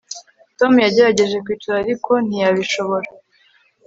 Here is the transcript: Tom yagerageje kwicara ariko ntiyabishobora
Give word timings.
Tom 0.57 0.73
yagerageje 0.85 1.37
kwicara 1.45 1.77
ariko 1.83 2.11
ntiyabishobora 2.25 3.09